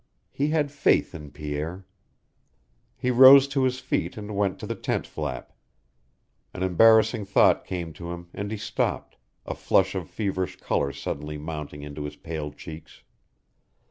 [0.31, 1.85] He had faith in Pierre.
[2.97, 5.53] He rose to his feet and went to the tent flap.
[6.55, 11.37] An embarrassing thought came to him, and he stopped, a flush of feverish color suddenly
[11.37, 13.03] mounting into his pale cheeks.